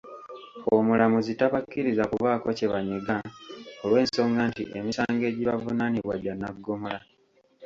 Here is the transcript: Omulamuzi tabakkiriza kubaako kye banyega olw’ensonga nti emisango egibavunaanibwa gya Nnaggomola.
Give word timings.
Omulamuzi 0.75 1.33
tabakkiriza 1.39 2.03
kubaako 2.11 2.47
kye 2.57 2.67
banyega 2.73 3.15
olw’ensonga 3.83 4.41
nti 4.49 4.63
emisango 4.77 5.23
egibavunaanibwa 5.31 6.15
gya 6.23 6.33
Nnaggomola. 6.35 6.99